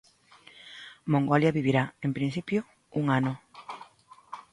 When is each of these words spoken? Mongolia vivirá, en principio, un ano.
Mongolia 1.13 1.51
vivirá, 1.57 1.83
en 2.05 2.11
principio, 2.17 2.59
un 2.99 3.05
ano. 3.17 3.33